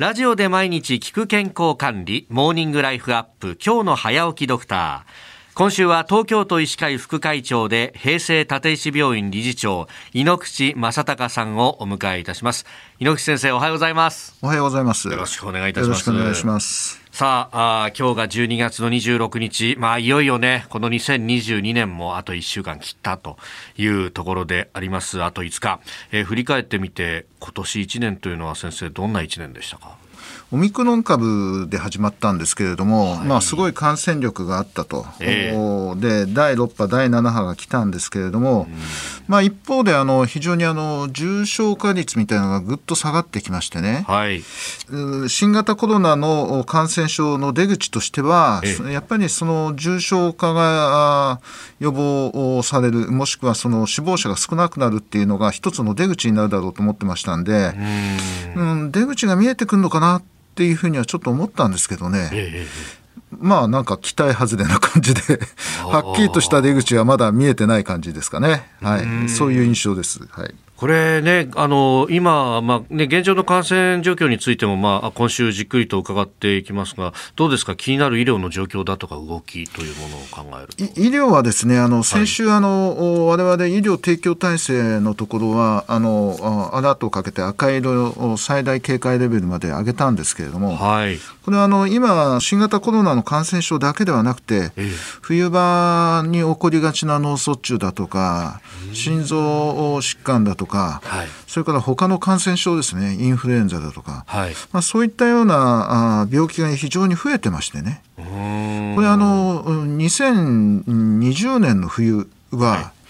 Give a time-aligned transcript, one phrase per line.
[0.00, 5.39] ラジオで毎日聞く健康管理、モーニングライフアップ、今日の早起きドクター。
[5.60, 12.64] 今週は東京都医師会副会長で平成立石病院理事長井ノ口正隆さんをお迎えいたします。
[12.98, 14.38] 井ノ口先生おはようございます。
[14.40, 15.08] おはようございます。
[15.08, 16.08] よろしくお願いいたします。
[16.08, 16.98] よろしくお願いします。
[17.12, 19.76] さああ今日が12月の26日。
[19.78, 23.36] まあいよいよねこの2022年もあと1週間切ったと
[23.76, 25.22] いうところであります。
[25.22, 25.80] あと5日、
[26.10, 29.98] えー、振り返ってみて今年1年というのは先生どんな1年でしたか？
[30.52, 38.66] オミクロン株で始まったんですけれども、はい、まあ、すごい感染力があったと、えー、で第6波、第7波が来たんですけれども、
[39.28, 44.42] まあ、一方であの非常にあの重症化率みたいなのがぐっと下がってきましてね、はい、
[45.28, 51.40] 新型コロナの感染症の出口としては、やっぱりその重症化が
[51.78, 57.72] 予防される、もしくはその死亡者が少なくなるっていうのが一つの出口になるだろうと思ってましたんで、
[58.56, 60.22] うん、出口が見えてくるのかなっ
[60.54, 62.30] ていうふうにはちょっと思ったんですけどね。
[62.32, 62.90] ええ
[63.38, 65.20] まあなんか期待外れな感じで
[65.86, 68.68] はっきりとした出口はまだ見えてない感じですかね。
[68.82, 70.20] はい、そういう印象です。
[70.30, 70.54] はい。
[70.80, 98.62] これね、あの今、まあね、現状の感染状況についても、まあ、今週じっくりと伺っていきますが、どうですか、気になる医療の状況だとか、動きというものを考える医療はですね、あの先週、はい、あの我々医療提供体制のところは、あのアラートをかけて赤色を最大警戒レベルまで上げたんですけれども、はい、これはあの今、新型コロナの感染症だけではなくて、ええ、冬場に起こりがちな脳卒中だとか、
[98.94, 99.36] 心臓
[99.98, 108.02] 疾患だとか、はい、それから他の感染症ですねインフルエンザだとか、はい、まあ、そういったようなあ病気が非常に増えてましてね。
[108.16, 113.00] これあの2020年の冬は、はい。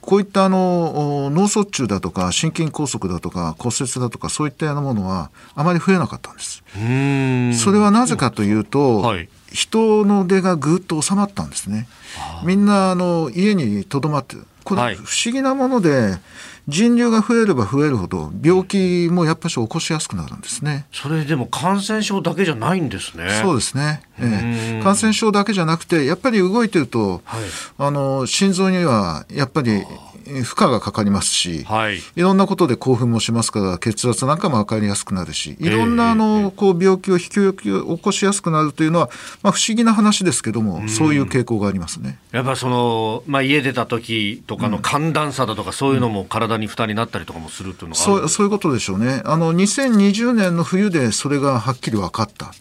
[0.00, 6.62] こういったあの脳卒中だとか心筋梗塞だとか骨折だとかそういったようなものはあまり増えなかったんです。
[7.62, 11.86] それはなぜかというと、はい、人の出がぐっと収まったんですね。
[12.44, 14.36] みんなあの家にとどまって
[14.76, 16.18] これ不思議なもので、
[16.68, 20.86] 人流が増えれば増えるほど病気もやっぱり起こしやすくなるんですね。
[20.92, 23.40] それでも感染症だけじゃないんですね。
[23.42, 24.02] そうですね。
[24.18, 27.40] ええ、感染症だけじゃなくてやっぱり動いてると、はい、
[27.78, 29.82] あの心臓にはやっぱり
[30.42, 39.10] 負荷がかかりますし、はい、いろんなことで興奮もしますから血圧なんかも分かりやすくなるしいろんなあのこう病気を引き起こしやすくなるというのは、
[39.42, 42.18] まあ、不思議な話ですけども、そういう傾向がありますね。
[42.32, 49.22] やっぱその、まあ、家出た時とかの寒暖差だとか、そういうのも体に負担になったりとかもするというのがそうそういうことでしょうね。
[49.24, 52.52] あの2020年の冬でそれがはっきり分かった。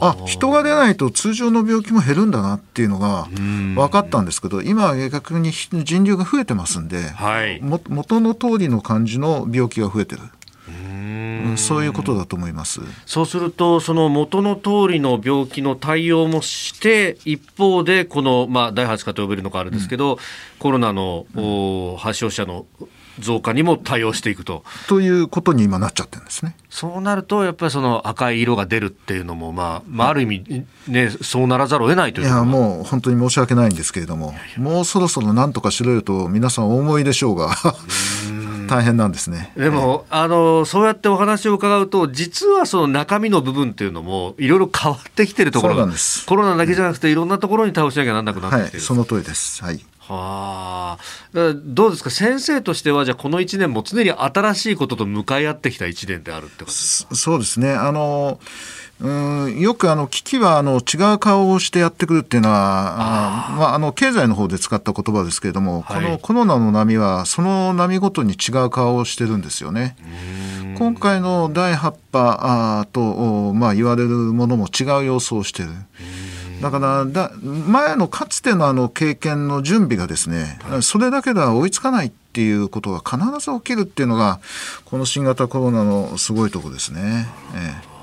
[0.00, 10.22] あ人が出ないと通常の病気も減るんだなっていうのが分かったんですけど今は逆に人流が増えてますんで、はい、も元の通りの感じの病気が増えてる。
[11.56, 12.80] そういうことだと思います。
[13.06, 20.18] そうすると、その元の通りの病気の対応もして、一方で、この、まあ、第8波と呼べるのかあるんですけど、うん、
[20.58, 22.66] コロナの、うん、発症者の
[23.18, 24.64] 増加にも対応していくと。
[24.88, 26.56] ということに今なっちゃってるんですね。
[26.70, 37.54] そうなると、やっぱりその赤い色が出るっていうのも、まあ、まあ、ある意味、ね、そうならざるを得ないといういや、もう本当に申し訳ないんですけれども、もうそろそろなんとかしろよと皆さんお思いでしょうが。
[38.66, 39.52] 大変なんですね。
[39.56, 45.88] でも、あのそうやってお話を伺うと実はその中身の部分っていうのもいろいろ変わってきてるところが
[46.26, 49.62] コロナだけじゃなくていろんなところに対応しなきゃなんなくなってきてる、はい、その通りです。
[49.62, 52.10] はいはあ、どうですか？
[52.10, 57.14] 先生としてはじゃあこの1年も常に新しいことと向かい合ってきた1年であるってことですか？
[57.14, 57.72] そうですね。
[57.72, 58.38] あの
[59.00, 69.96] うんよくあの危機はあの違う顔をしてやってくるっていうのはあまあ、あの経済の方で使った言葉ですけれども、はい、このコロナの波はその波ごとに違う顔をしてるんですよね。
[70.78, 75.70] 今回の第8波と、まあ、言われるものも違う様子をしてる。
[76.64, 84.40] だからだ前のかつてのあの経験の準備がですね、はい、それだけでは追いつかないっていうことが必ず起きるっていうのが
[84.86, 87.28] この新型コロナのすごいとこですね。
[87.54, 87.94] ええ。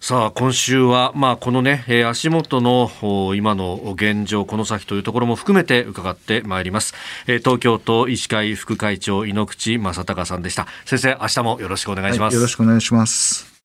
[0.00, 2.92] さあ今週は、まあ、このね、えー、足元の
[3.34, 6.94] 今の現状、この先というところも含めて伺ってまいります、
[7.26, 10.68] えー、東京都医師会副会長井ノ口正隆さんでした。
[10.84, 13.53] 先生明日もよろしくお願いします、はい、よろしくお願いします